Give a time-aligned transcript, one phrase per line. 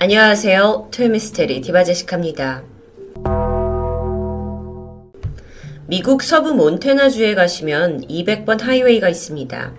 [0.00, 0.90] 안녕하세요.
[0.92, 2.62] 토요미스테리 디바제식합니다.
[5.88, 9.72] 미국 서부 몬테나주에 가시면 200번 하이웨이가 있습니다.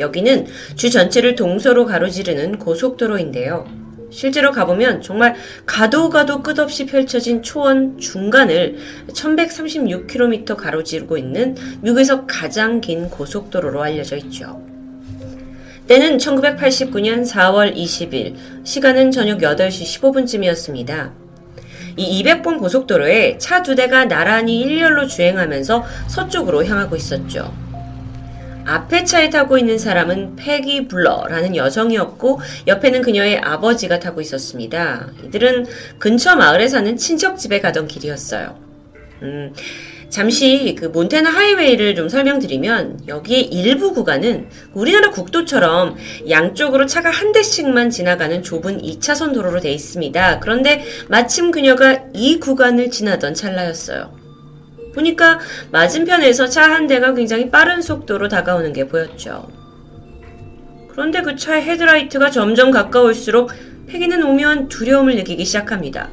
[0.00, 3.66] 여기는 주 전체를 동서로 가로지르는 고속도로인데요.
[4.10, 5.34] 실제로 가보면 정말
[5.66, 14.75] 가도 가도 끝없이 펼쳐진 초원 중간을 1136km 가로지르고 있는 미국에서 가장 긴 고속도로로 알려져 있죠.
[15.86, 18.34] 때는 1989년 4월 20일,
[18.64, 21.12] 시간은 저녁 8시 15분쯤이었습니다.
[21.96, 27.54] 이 200번 고속도로에 차 두 대가 나란히 일렬로 주행하면서 서쪽으로 향하고 있었죠.
[28.66, 35.06] 앞에 차에 타고 있는 사람은 패기 블러라는 여성이었고 옆에는 그녀의 아버지가 타고 있었습니다.
[35.24, 35.66] 이들은
[35.98, 38.58] 근처 마을에 사는 친척 집에 가던 길이었어요.
[39.22, 39.54] 음,
[40.08, 45.96] 잠시 그 몬테나 하이웨이를 좀 설명드리면 여기에 일부 구간은 우리나라 국도처럼
[46.30, 50.40] 양쪽으로 차가 한 대씩만 지나가는 좁은 2차선 도로로 되어 있습니다.
[50.40, 54.14] 그런데 마침 그녀가 이 구간을 지나던 찰나였어요.
[54.94, 55.40] 보니까
[55.72, 59.48] 맞은편에서 차 한 대가 굉장히 빠른 속도로 다가오는 게 보였죠.
[60.88, 63.50] 그런데 그 차의 헤드라이트가 점점 가까울수록
[63.86, 66.10] 패기는 오묘한 두려움을 느끼기 시작합니다.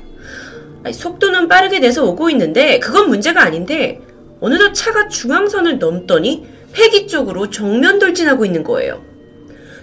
[0.91, 4.01] 속도는 빠르게 내서 오고 있는데 그건 문제가 아닌데
[4.41, 9.01] 어느덧 차가 중앙선을 넘더니 폐기 쪽으로 정면 돌진하고 있는 거예요.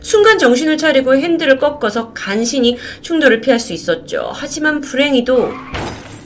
[0.01, 4.31] 순간 정신을 차리고 핸들을 꺾어서 간신히 충돌을 피할 수 있었죠.
[4.35, 5.53] 하지만 불행히도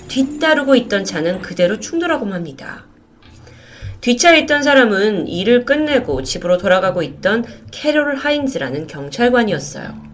[0.09, 2.87] 뒤따르고 있던 차는 그대로 충돌하고 맙니다.
[4.01, 10.14] 뒷차에 있던 사람은 일을 끝내고 집으로 돌아가고 있던 캐롤 하인즈라는 경찰관이었어요.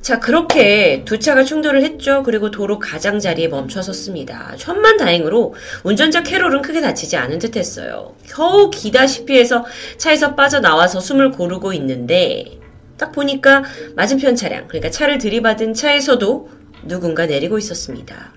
[0.00, 2.22] 자, 그렇게 두 차가 충돌을 했죠.
[2.22, 4.54] 그리고 도로 가장자리에 멈춰섰습니다.
[4.56, 8.14] 천만 다행으로 운전자 캐롤은 크게 다치지 않은 듯 했어요.
[8.26, 9.64] 겨우 기다시피 해서
[9.98, 12.58] 차에서 빠져나와서 숨을 고르고 있는데,
[12.96, 13.62] 딱 보니까
[13.94, 16.48] 맞은편 차량, 그러니까 차를 들이받은 차에서도
[16.84, 18.32] 누군가 내리고 있었습니다.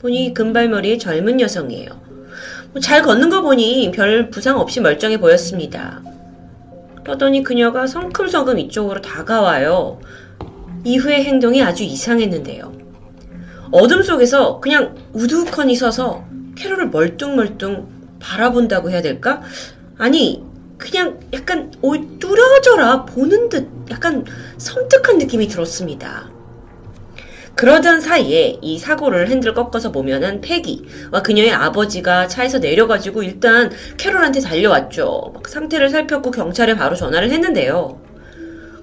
[0.00, 1.90] 보니 금발머리의 젊은 여성이에요.
[2.72, 6.02] 뭐 잘 걷는 거 보니 별 부상 없이 멀쩡해 보였습니다.
[7.02, 9.98] 그러더니 그녀가 성큼성큼 이쪽으로 다가와요.
[10.84, 12.72] 이후의 행동이 아주 이상했는데요.
[13.70, 16.24] 어둠 속에서 그냥 우두커니 서서
[16.56, 17.86] 캐롤을 멀뚱멀뚱
[18.20, 19.42] 바라본다고 해야 될까?
[19.98, 20.42] 아니,
[20.78, 21.72] 그냥 약간
[22.18, 24.24] 뚫어져라 보는 듯 약간
[24.58, 26.30] 섬뜩한 느낌이 들었습니다.
[27.56, 35.32] 그러던 사이에 이 사고를 핸들 꺾어서 보면은 패기와 그녀의 아버지가 차에서 내려가지고 일단 캐롤한테 달려왔죠.
[35.34, 38.00] 막 상태를 살폈고 경찰에 바로 전화를 했는데요.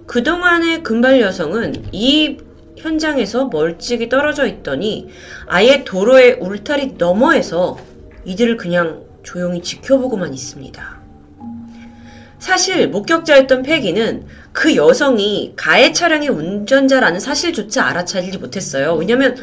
[0.08, 2.38] 그동안의 금발 여성은 이
[2.78, 5.10] 현장에서 멀찍이 떨어져 있더니
[5.48, 7.78] 아예 도로의 울타리 너머에서
[8.26, 11.02] 이들을 그냥 조용히 지켜보고만 있습니다.
[12.38, 18.94] 사실 목격자였던 패기는 그 여성이 가해 차량의 운전자라는 사실조차 알아차리지 못했어요.
[18.94, 19.36] 왜냐면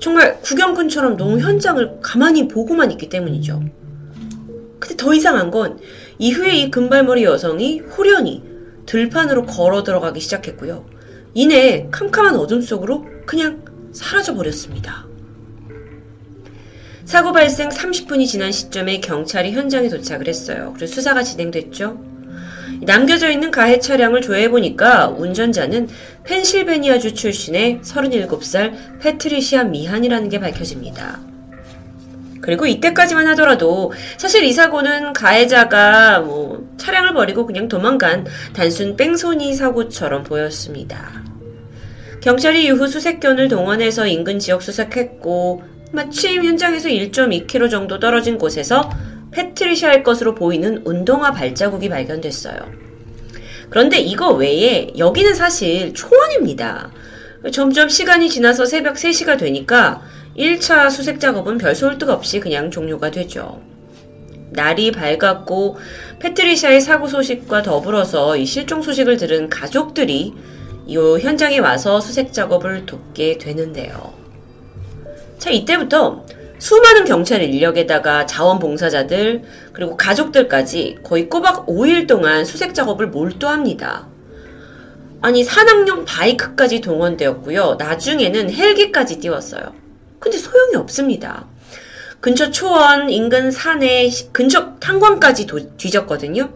[0.00, 3.62] 정말 구경꾼처럼 너무 현장을 가만히 보고만 있기 때문이죠.
[4.78, 5.78] 근데 더 이상한 건
[6.18, 8.42] 이후에 이 금발머리 여성이 호련히
[8.86, 10.86] 들판으로 걸어 들어가기 시작했고요.
[11.34, 15.06] 이내 캄캄한 어둠 속으로 그냥 사라져 버렸습니다.
[17.04, 20.72] 사고 발생 30분이 지난 시점에 경찰이 현장에 도착을 했어요.
[20.74, 22.14] 그리고 수사가 진행됐죠.
[22.82, 25.88] 남겨져 있는 가해 차량을 조회해보니까 운전자는
[26.24, 31.33] 펜실베니아주 출신의 37살 패트리시아 미한이라는 게 밝혀집니다.
[32.44, 40.24] 그리고 이때까지만 하더라도 사실 이 사고는 가해자가 뭐 차량을 버리고 그냥 도망간 단순 뺑소니 사고처럼
[40.24, 41.24] 보였습니다.
[42.20, 45.62] 경찰이 이후 수색견을 동원해서 인근 지역 수색했고
[45.92, 48.90] 마침 현장에서 1.2km 정도 떨어진 곳에서
[49.30, 52.56] 패트리샤일 것으로 보이는 운동화 발자국이 발견됐어요.
[53.70, 56.90] 그런데 이거 외에 여기는 사실 초원입니다.
[57.52, 60.02] 점점 시간이 지나서 새벽 3시가 되니까
[60.36, 63.60] 1차 수색 작업은 별 소홀득 없이 그냥 종료가 되죠.
[64.50, 65.76] 날이 밝았고
[66.20, 70.32] 패트리샤의 사고 소식과 더불어서 이 실종 소식을 들은 가족들이
[70.86, 74.12] 이 현장에 와서 수색 작업을 돕게 되는데요.
[75.38, 76.24] 자, 이때부터
[76.58, 79.42] 수많은 경찰 인력에다가 자원봉사자들,
[79.72, 84.08] 그리고 가족들까지 거의 꼬박 5일 동안 수색 작업을 몰두합니다.
[85.20, 87.76] 아니, 산악용 바이크까지 동원되었고요.
[87.78, 89.83] 나중에는 헬기까지 띄웠어요.
[90.24, 91.46] 근데 소용이 없습니다.
[92.18, 96.50] 근처 초원, 인근 산에 근처 탄광까지 도, 뒤졌거든요.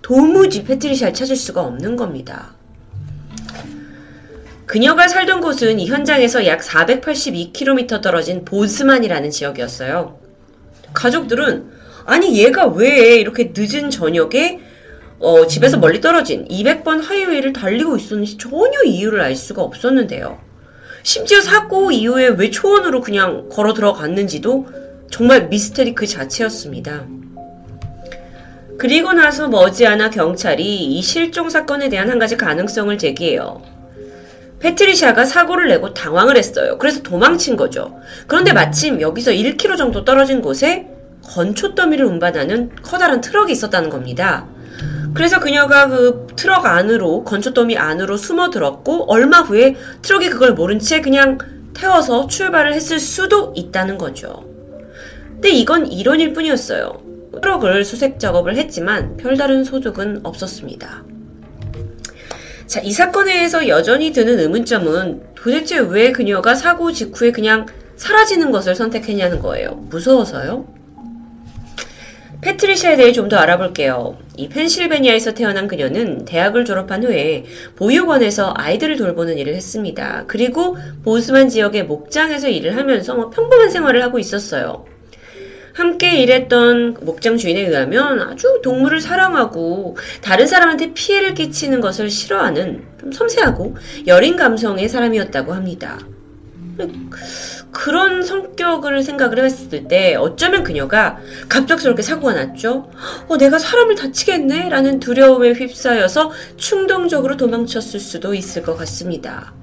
[0.00, 2.54] 도무지 패트리샤를 찾을 수가 없는 겁니다.
[4.64, 10.20] 그녀가 살던 곳은 이 현장에서 약 482km 떨어진 보스만이라는 지역이었어요.
[10.94, 11.68] 가족들은
[12.04, 14.60] 아니 얘가 왜 이렇게 늦은 저녁에
[15.18, 20.49] 어, 집에서 멀리 떨어진 200번 하이웨이를 달리고 있었는지 전혀 이유를 알 수가 없었는데요.
[21.02, 24.66] 심지어 사고 이후에 왜 초원으로 그냥 걸어 들어갔는지도
[25.10, 27.06] 정말 미스테리 그 자체였습니다.
[28.78, 33.62] 그리고 나서 머지않아 경찰이 이 실종 사건에 대한 한 가지 가능성을 제기해요.
[34.60, 36.78] 패트리샤가 사고를 내고 당황을 했어요.
[36.78, 37.98] 그래서 도망친 거죠.
[38.26, 40.86] 그런데 마침 여기서 1km 정도 떨어진 곳에
[41.22, 44.46] 건초 더미를 운반하는 커다란 트럭이 있었다는 겁니다.
[45.14, 50.78] 그래서 그녀가 그 트럭 안으로 건초 더미 안으로 숨어 들었고 얼마 후에 트럭이 그걸 모른
[50.78, 51.38] 채 그냥
[51.74, 54.44] 태워서 출발을 했을 수도 있다는 거죠.
[55.32, 57.02] 근데 이건 이론일 뿐이었어요.
[57.42, 61.04] 트럭을 수색 작업을 했지만 별다른 소득은 없었습니다.
[62.66, 67.66] 자, 이 사건에 대해서 여전히 드는 의문점은 도대체 왜 그녀가 사고 직후에 그냥
[67.96, 69.72] 사라지는 것을 선택했냐는 거예요.
[69.90, 70.79] 무서워서요?
[72.40, 74.18] 패트리샤에 대해 좀 더 알아볼게요.
[74.36, 77.44] 이 펜실베니아에서 태어난 그녀는 대학을 졸업한 후에
[77.76, 80.24] 보육원에서 아이들을 돌보는 일을 했습니다.
[80.26, 84.84] 그리고 보스만 지역의 목장에서 일을 하면서 뭐 평범한 생활을 하고 있었어요.
[85.74, 93.12] 함께 일했던 목장 주인에 의하면 아주 동물을 사랑하고 다른 사람한테 피해를 끼치는 것을 싫어하는 좀
[93.12, 93.76] 섬세하고
[94.08, 95.98] 여린 감성의 사람이었다고 합니다.
[97.72, 101.18] 그런 성격을 생각을 했을 때 어쩌면 그녀가
[101.48, 102.90] 갑작스럽게 사고가 났죠.
[103.28, 104.68] 어, 내가 사람을 다치겠네?
[104.68, 109.54] 라는 두려움에 휩싸여서 충동적으로 도망쳤을 수도 있을 것 같습니다.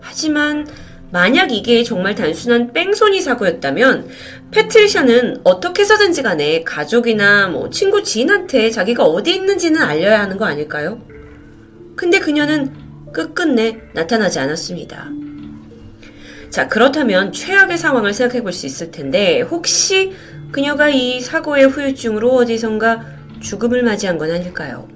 [0.00, 0.66] 하지만
[1.10, 4.08] 만약 이게 정말 단순한 뺑소니 사고였다면
[4.50, 11.00] 패트리샤는 어떻게 해서든지 간에 가족이나 뭐 친구 지인한테 자기가 어디 있는지는 알려야 하는 거 아닐까요?
[11.96, 12.72] 근데 그녀는
[13.12, 15.08] 끝끝내 나타나지 않았습니다.
[16.50, 20.12] 자, 그렇다면 최악의 상황을 생각해 볼 수 있을 텐데 혹시
[20.50, 23.04] 그녀가 이 사고의 후유증으로 어디선가
[23.40, 24.88] 죽음을 맞이한 건 아닐까요?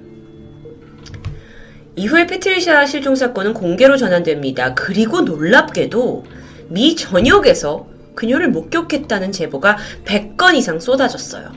[1.95, 4.73] 이후에 패트리샤 실종 사건은 공개로 전환됩니다.
[4.73, 6.25] 그리고 놀랍게도
[6.69, 11.51] 미 전역에서 그녀를 목격했다는 제보가 100건 이상 쏟아졌어요.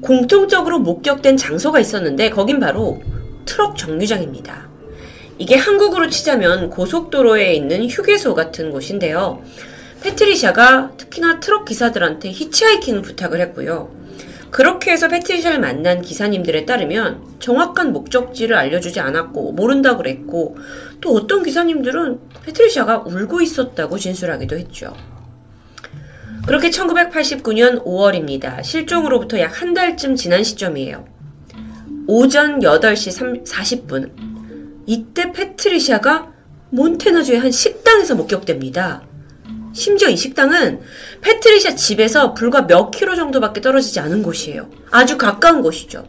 [0.00, 3.02] 공통적으로 목격된 장소가 있었는데 거긴 바로
[3.44, 4.70] 트럭 정류장입니다.
[5.38, 9.42] 이게 한국으로 치자면 고속도로에 있는 휴게소 같은 곳인데요.
[10.02, 13.90] 패트리샤가 특히나 트럭 기사들한테 히치하이킹을 부탁을 했고요.
[14.50, 20.56] 그렇게 해서 패트리샤를 만난 기사님들에 따르면 정확한 목적지를 알려주지 않았고 모른다 그랬고
[21.00, 24.94] 또 어떤 기사님들은 패트리샤가 울고 있었다고 진술하기도 했죠.
[26.46, 28.62] 그렇게 1989년 5월입니다.
[28.62, 31.04] 실종으로부터 약 한 달쯤 지난 시점이에요.
[32.06, 34.35] 오전 8시 40분.
[34.86, 36.32] 이때 패트리샤가
[36.70, 39.02] 몬테나주의 한 식당에서 목격됩니다.
[39.72, 40.80] 심지어 이 식당은
[41.20, 44.70] 패트리샤 집에서 불과 몇 킬로 정도밖에 떨어지지 않은 곳이에요.
[44.90, 46.06] 아주 가까운 곳이죠.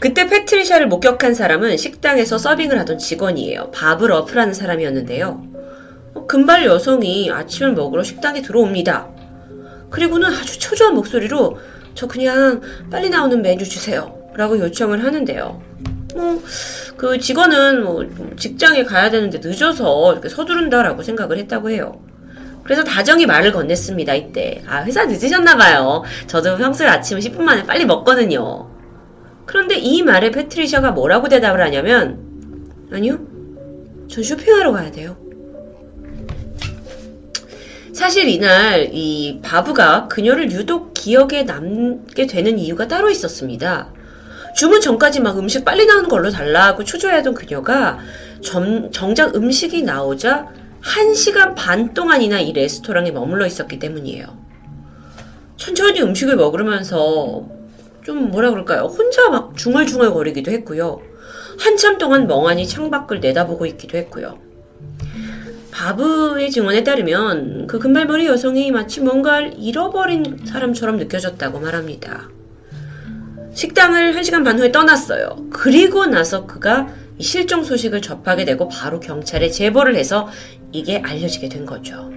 [0.00, 3.70] 그때 패트리샤를 목격한 사람은 식당에서 서빙을 하던 직원이에요.
[3.70, 5.46] 밥을 어프라는 사람이었는데요.
[6.14, 9.08] 어, 금발 여성이 아침을 먹으러 식당에 들어옵니다.
[9.90, 11.58] 그리고는 아주 초조한 목소리로
[11.94, 14.18] 저 그냥 빨리 나오는 메뉴 주세요.
[14.34, 15.62] 라고 요청을 하는데요.
[16.14, 16.42] 뭐,
[16.96, 22.00] 그 직원은 뭐 직장에 가야 되는데 늦어서 이렇게 서두른다라고 생각을 했다고 해요.
[22.62, 24.62] 그래서 다정히 말을 건넸습니다, 이때.
[24.66, 26.02] 아, 회사 늦으셨나봐요.
[26.26, 28.70] 저도 평소에 아침 10분 만에 빨리 먹거든요.
[29.44, 32.18] 그런데 이 말에 패트리샤가 뭐라고 대답을 하냐면,
[32.90, 33.18] 아니요,
[34.08, 35.16] 전 쇼핑하러 가야 돼요.
[37.92, 43.92] 사실 이날 이 바브가 그녀를 유독 기억에 남게 되는 이유가 따로 있었습니다.
[44.54, 47.98] 주문 전까지 막 음식 빨리 나오는 걸로 달라고 초조해하던 그녀가
[48.40, 50.48] 점, 정작 음식이 나오자
[50.82, 54.26] 1시간 반 동안이나 이 레스토랑에 머물러 있었기 때문이에요.
[55.56, 57.46] 천천히 음식을 먹으면서
[58.04, 58.82] 좀 뭐라 그럴까요?
[58.82, 61.00] 혼자 막 중얼중얼 거리기도 했고요.
[61.58, 64.38] 한참 동안 멍하니 창밖을 내다보고 있기도 했고요.
[65.70, 72.28] 바브의 증언에 따르면 그 금발머리 여성이 마치 뭔가를 잃어버린 사람처럼 느껴졌다고 말합니다.
[73.54, 75.46] 식당을 1시간 반 후에 떠났어요.
[75.50, 76.88] 그리고 나서 그가
[77.20, 80.28] 실종 소식을 접하게 되고 바로 경찰에 제보를 해서
[80.72, 82.10] 이게 알려지게 된 거죠.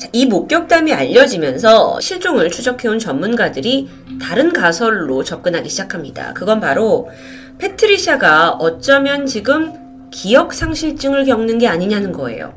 [0.00, 3.88] 자, 이 목격담이 알려지면서 실종을 추적해온 전문가들이
[4.20, 6.32] 다른 가설로 접근하기 시작합니다.
[6.32, 7.10] 그건 바로
[7.58, 9.74] 패트리샤가 어쩌면 지금
[10.10, 12.54] 기억상실증을 겪는 게 아니냐는 거예요.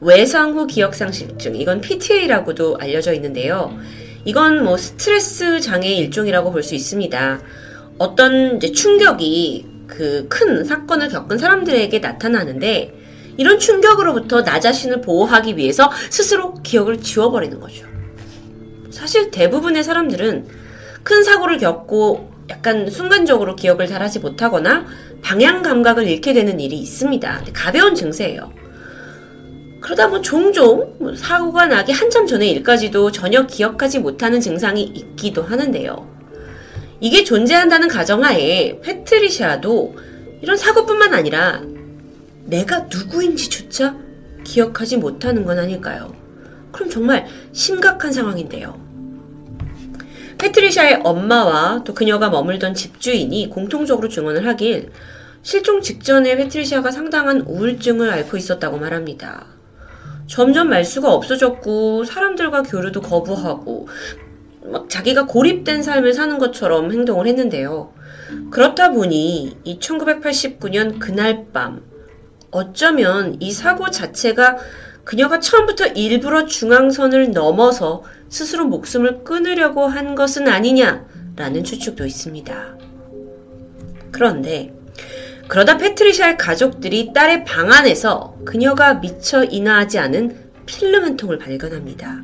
[0.00, 3.76] 외상 후 기억상실증, 이건 PTA라고도 알려져 있는데요.
[4.26, 7.40] 이건 뭐 스트레스 장애의 일종이라고 볼 수 있습니다.
[7.98, 12.92] 어떤 충격이 그 큰 사건을 겪은 사람들에게 나타나는데
[13.38, 17.86] 이런 충격으로부터 나 자신을 보호하기 위해서 스스로 기억을 지워버리는 거죠.
[18.90, 20.46] 사실 대부분의 사람들은
[21.02, 24.86] 큰 사고를 겪고 약간 순간적으로 기억을 잘 하지 못하거나
[25.22, 27.44] 방향 감각을 잃게 되는 일이 있습니다.
[27.52, 28.52] 가벼운 증세예요.
[29.86, 36.10] 그러다 뭐 종종 뭐 사고가 나기 한참 전의 일까지도 전혀 기억하지 못하는 증상이 있기도 하는데요.
[36.98, 39.94] 이게 존재한다는 가정하에 패트리샤도
[40.42, 41.62] 이런 사고뿐만 아니라
[42.46, 43.96] 내가 누구인지조차
[44.42, 46.12] 기억하지 못하는 건 아닐까요?
[46.72, 48.80] 그럼 정말 심각한 상황인데요.
[50.38, 54.90] 패트리샤의 엄마와 또 그녀가 머물던 집주인이 공통적으로 증언을 하길
[55.42, 59.55] 실종 직전에 패트리샤가 상당한 우울증을 앓고 있었다고 말합니다.
[60.26, 63.88] 점점 말수가 없어졌고 사람들과 교류도 거부하고
[64.64, 67.92] 막 자기가 고립된 삶을 사는 것처럼 행동을 했는데요.
[68.50, 71.82] 그렇다 보니 이 1989년 그날 밤
[72.50, 74.56] 어쩌면 이 사고 자체가
[75.04, 82.76] 그녀가 처음부터 일부러 중앙선을 넘어서 스스로 목숨을 끊으려고 한 것은 아니냐라는 추측도 있습니다.
[84.10, 84.74] 그런데
[85.48, 90.36] 그러다 패트리샤의 가족들이 딸의 방 안에서 그녀가 미처 인화하지 않은
[90.66, 92.22] 필름 한 통을 발견합니다.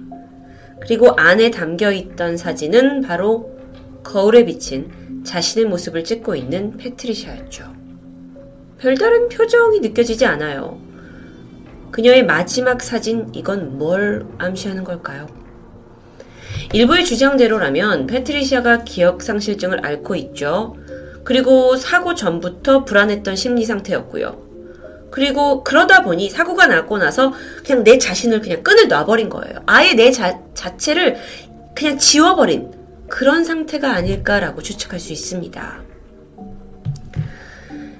[0.80, 3.56] 그리고 안에 담겨 있던 사진은 바로
[4.02, 7.72] 거울에 비친 자신의 모습을 찍고 있는 패트리샤였죠.
[8.78, 10.80] 별다른 표정이 느껴지지 않아요.
[11.92, 15.28] 그녀의 마지막 사진, 이건 뭘 암시하는 걸까요?
[16.72, 20.74] 일부의 주장대로라면 패트리샤가 기억상실증을 앓고 있죠.
[21.24, 24.50] 그리고 사고 전부터 불안했던 심리 상태였고요.
[25.10, 27.32] 그리고 그러다 보니 사고가 나고 나서
[27.64, 29.62] 그냥 내 자신을 그냥 끈을 놔버린 거예요.
[29.66, 31.16] 아예 내 자, 자체를
[31.74, 32.72] 그냥 지워버린
[33.08, 35.82] 그런 상태가 아닐까라고 추측할 수 있습니다.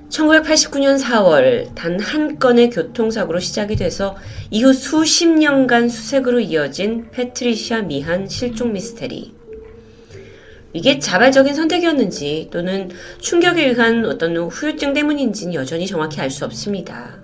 [0.09, 4.17] 1989년 4월 단 한 건의 교통사고로 시작이 돼서
[4.50, 9.35] 이후 수십 년간 수색으로 이어진 패트리시아 미한 실종 미스테리.
[10.73, 17.19] 이게 자발적인 선택이었는지 또는 충격에 의한 어떤 후유증 때문인지는 여전히 정확히 알 수 없습니다.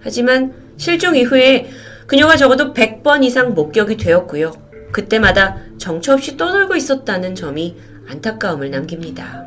[0.00, 1.68] 하지만 실종 이후에
[2.06, 4.52] 그녀가 적어도 100번 이상 목격이 되었고요.
[4.92, 7.76] 그때마다 정처 없이 떠돌고 있었다는 점이
[8.08, 9.46] 안타까움을 남깁니다.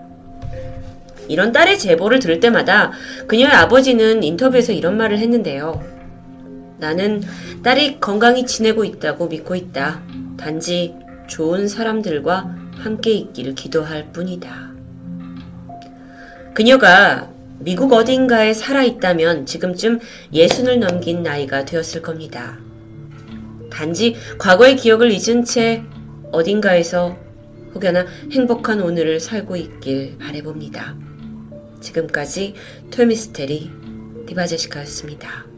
[1.28, 2.92] 이런 딸의 제보를 들을 때마다
[3.28, 5.82] 그녀의 아버지는 인터뷰에서 이런 말을 했는데요.
[6.78, 7.24] 나는
[7.64, 10.04] 딸이 건강히 지내고 있다고 믿고 있다.
[10.38, 10.94] 단지
[11.28, 14.72] 좋은 사람들과 함께 있기를 기도할 뿐이다.
[16.54, 20.00] 그녀가 미국 어딘가에 살아있다면 지금쯤
[20.34, 22.58] 예순을 넘긴 나이가 되었을 겁니다.
[23.70, 25.84] 단지 과거의 기억을 잊은 채
[26.32, 27.18] 어딘가에서
[27.74, 30.98] 혹여나 행복한 오늘을 살고 있길 바래봅니다.
[31.80, 32.56] 지금까지
[32.92, 33.72] 토미스테리
[34.28, 35.51] 디바제시카였습니다.